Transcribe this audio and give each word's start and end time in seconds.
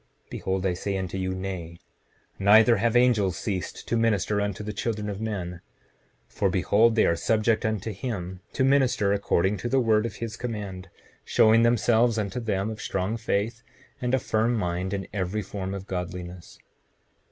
Behold 0.31 0.65
I 0.65 0.73
say 0.73 0.97
unto 0.97 1.15
you, 1.19 1.35
Nay; 1.35 1.77
neither 2.39 2.77
have 2.77 2.95
angels 2.95 3.37
ceased 3.37 3.87
to 3.87 3.95
minister 3.95 4.41
unto 4.41 4.63
the 4.63 4.73
children 4.73 5.09
of 5.11 5.21
men. 5.21 5.61
7:30 6.27 6.33
For 6.35 6.49
behold, 6.49 6.95
they 6.95 7.05
are 7.05 7.15
subject 7.15 7.63
unto 7.67 7.91
him, 7.91 8.39
to 8.53 8.63
minister 8.63 9.13
according 9.13 9.57
to 9.57 9.69
the 9.69 9.79
word 9.79 10.07
of 10.07 10.15
his 10.15 10.37
command, 10.37 10.89
showing 11.23 11.61
themselves 11.61 12.17
unto 12.17 12.39
them 12.39 12.71
of 12.71 12.81
strong 12.81 13.15
faith 13.15 13.61
and 14.01 14.15
a 14.15 14.19
firm 14.19 14.55
mind 14.55 14.91
in 14.95 15.07
every 15.13 15.43
form 15.43 15.71
of 15.75 15.85
godliness. 15.85 16.57